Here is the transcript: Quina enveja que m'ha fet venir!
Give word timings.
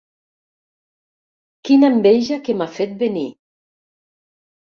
Quina 1.69 1.91
enveja 1.95 2.39
que 2.47 2.55
m'ha 2.61 2.69
fet 2.79 2.95
venir! 3.03 3.27